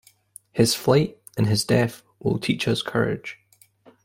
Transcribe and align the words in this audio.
His 0.51 0.73
flight 0.73 1.19
and 1.37 1.45
his 1.45 1.63
death 1.63 2.01
will 2.17 2.39
teach 2.39 2.67
us 2.67 2.81
courage. 2.81 3.37